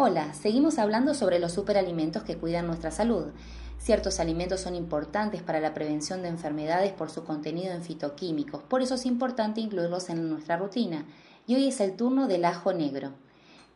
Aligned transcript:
Hola, 0.00 0.32
seguimos 0.32 0.78
hablando 0.78 1.12
sobre 1.12 1.40
los 1.40 1.50
superalimentos 1.50 2.22
que 2.22 2.36
cuidan 2.36 2.68
nuestra 2.68 2.92
salud. 2.92 3.32
Ciertos 3.80 4.20
alimentos 4.20 4.60
son 4.60 4.76
importantes 4.76 5.42
para 5.42 5.58
la 5.58 5.74
prevención 5.74 6.22
de 6.22 6.28
enfermedades 6.28 6.92
por 6.92 7.10
su 7.10 7.24
contenido 7.24 7.72
en 7.72 7.82
fitoquímicos, 7.82 8.62
por 8.62 8.80
eso 8.80 8.94
es 8.94 9.06
importante 9.06 9.60
incluirlos 9.60 10.08
en 10.08 10.30
nuestra 10.30 10.56
rutina. 10.56 11.04
Y 11.48 11.56
hoy 11.56 11.66
es 11.66 11.80
el 11.80 11.96
turno 11.96 12.28
del 12.28 12.44
ajo 12.44 12.72
negro. 12.72 13.10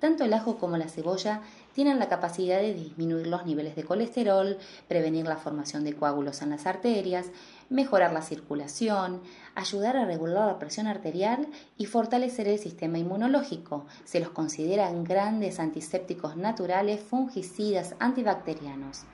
Tanto 0.03 0.25
el 0.25 0.35
ajo 0.35 0.59
como 0.59 0.77
la 0.79 0.89
cebolla 0.89 1.43
tienen 1.75 2.01
la 2.01 2.09
capacidad 2.09 2.59
de 2.61 2.75
disminuir 2.75 3.29
los 3.29 3.47
niveles 3.47 3.77
de 3.77 3.85
colesterol, 3.85 4.59
prevenir 4.89 5.29
la 5.29 5.37
formación 5.37 5.85
de 5.85 5.95
coágulos 5.95 6.43
en 6.43 6.51
las 6.51 6.67
arterias, 6.67 7.27
mejorar 7.71 8.13
la 8.13 8.23
circulación, 8.23 9.21
ayudar 9.55 9.97
a 9.97 10.05
regular 10.05 10.49
la 10.49 10.59
presión 10.59 10.89
arterial 10.89 11.47
y 11.79 11.87
fortalecer 11.87 12.49
el 12.49 12.59
sistema 12.59 12.99
inmunológico. 12.99 13.87
Se 14.03 14.19
los 14.19 14.31
consideran 14.31 15.05
grandes 15.05 15.61
antisépticos 15.61 16.37
naturales, 16.37 16.99
fungicidas, 16.99 17.95
antibacterianos. 18.01 19.05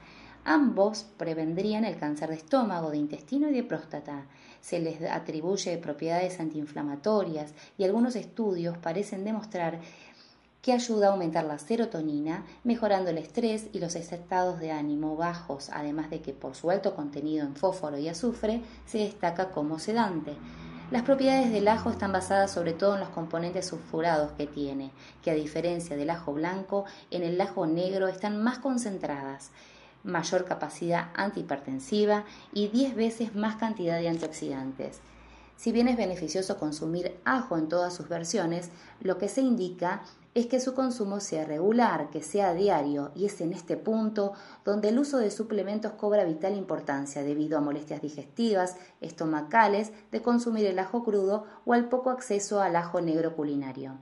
Ambos 0.44 1.04
prevendrían 1.18 1.84
el 1.84 1.98
cáncer 1.98 2.30
de 2.30 2.36
estómago, 2.36 2.90
de 2.90 2.96
intestino 2.96 3.50
y 3.50 3.52
de 3.52 3.62
próstata. 3.62 4.24
Se 4.62 4.78
les 4.78 5.02
atribuye 5.02 5.76
propiedades 5.76 6.40
antiinflamatorias 6.40 7.52
y 7.76 7.84
algunos 7.84 8.16
estudios 8.16 8.78
parecen 8.78 9.26
demostrar 9.26 9.80
que 10.62 10.72
ayuda 10.72 11.08
a 11.08 11.10
aumentar 11.12 11.44
la 11.44 11.58
serotonina, 11.58 12.44
mejorando 12.64 13.10
el 13.10 13.18
estrés 13.18 13.68
y 13.72 13.78
los 13.78 13.94
estados 13.94 14.58
de 14.58 14.72
ánimo 14.72 15.16
bajos, 15.16 15.70
además 15.72 16.10
de 16.10 16.20
que 16.20 16.32
por 16.32 16.54
su 16.54 16.70
alto 16.70 16.94
contenido 16.94 17.46
en 17.46 17.54
fósforo 17.54 17.98
y 17.98 18.08
azufre 18.08 18.62
se 18.86 18.98
destaca 18.98 19.50
como 19.50 19.78
sedante. 19.78 20.36
Las 20.90 21.02
propiedades 21.02 21.52
del 21.52 21.68
ajo 21.68 21.90
están 21.90 22.12
basadas 22.12 22.50
sobre 22.50 22.72
todo 22.72 22.94
en 22.94 23.00
los 23.00 23.10
componentes 23.10 23.66
sulfurados 23.66 24.32
que 24.32 24.46
tiene, 24.46 24.90
que 25.22 25.30
a 25.30 25.34
diferencia 25.34 25.96
del 25.96 26.08
ajo 26.08 26.32
blanco, 26.32 26.86
en 27.10 27.22
el 27.22 27.38
ajo 27.40 27.66
negro 27.66 28.08
están 28.08 28.42
más 28.42 28.58
concentradas, 28.58 29.50
mayor 30.02 30.46
capacidad 30.46 31.08
antihipertensiva 31.14 32.24
y 32.52 32.68
10 32.68 32.96
veces 32.96 33.34
más 33.34 33.56
cantidad 33.56 33.98
de 33.98 34.08
antioxidantes. 34.08 35.00
Si 35.58 35.72
bien 35.72 35.88
es 35.88 35.96
beneficioso 35.96 36.56
consumir 36.56 37.18
ajo 37.24 37.58
en 37.58 37.68
todas 37.68 37.92
sus 37.92 38.08
versiones, 38.08 38.70
lo 39.00 39.18
que 39.18 39.28
se 39.28 39.40
indica 39.40 40.02
es 40.32 40.46
que 40.46 40.60
su 40.60 40.72
consumo 40.72 41.18
sea 41.18 41.44
regular, 41.44 42.10
que 42.10 42.22
sea 42.22 42.54
diario, 42.54 43.10
y 43.16 43.24
es 43.24 43.40
en 43.40 43.52
este 43.52 43.76
punto 43.76 44.34
donde 44.64 44.90
el 44.90 45.00
uso 45.00 45.18
de 45.18 45.32
suplementos 45.32 45.94
cobra 45.94 46.22
vital 46.22 46.56
importancia 46.56 47.24
debido 47.24 47.58
a 47.58 47.60
molestias 47.60 48.00
digestivas, 48.00 48.76
estomacales, 49.00 49.90
de 50.12 50.22
consumir 50.22 50.64
el 50.64 50.78
ajo 50.78 51.02
crudo 51.02 51.44
o 51.66 51.72
al 51.72 51.88
poco 51.88 52.10
acceso 52.10 52.60
al 52.60 52.76
ajo 52.76 53.00
negro 53.00 53.34
culinario. 53.34 53.98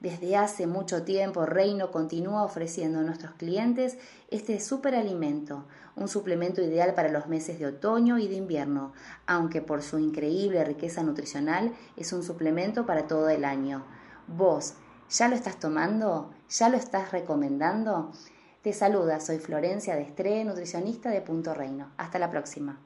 Desde 0.00 0.36
hace 0.36 0.66
mucho 0.66 1.02
tiempo 1.02 1.46
Reino 1.46 1.90
continúa 1.90 2.42
ofreciendo 2.42 3.00
a 3.00 3.02
nuestros 3.02 3.32
clientes 3.34 3.98
este 4.30 4.58
superalimento, 4.58 5.66
un 5.94 6.08
suplemento 6.08 6.62
ideal 6.62 6.94
para 6.94 7.10
los 7.10 7.28
meses 7.28 7.58
de 7.58 7.66
otoño 7.66 8.18
y 8.18 8.26
de 8.26 8.36
invierno, 8.36 8.92
aunque 9.26 9.60
por 9.60 9.82
su 9.82 9.98
increíble 9.98 10.64
riqueza 10.64 11.02
nutricional 11.02 11.74
es 11.96 12.12
un 12.12 12.22
suplemento 12.22 12.86
para 12.86 13.06
todo 13.06 13.28
el 13.28 13.44
año. 13.44 13.84
Vos, 14.26 14.74
¿Ya 15.10 15.26
lo 15.26 15.34
estás 15.34 15.58
tomando? 15.58 16.30
¿Ya 16.48 16.68
lo 16.68 16.76
estás 16.76 17.10
recomendando? 17.10 18.12
Te 18.62 18.72
saluda, 18.72 19.18
soy 19.18 19.40
Florencia 19.40 19.96
de 19.96 20.02
Estré, 20.02 20.44
nutricionista 20.44 21.10
de 21.10 21.20
Punto 21.20 21.52
Reino. 21.52 21.90
Hasta 21.96 22.20
la 22.20 22.30
próxima. 22.30 22.78